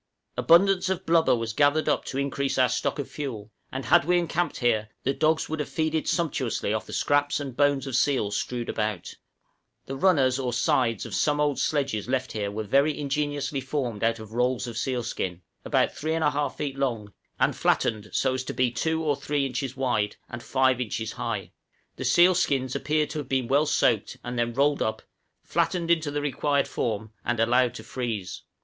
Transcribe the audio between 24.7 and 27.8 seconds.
up, flattened into the required form and allowed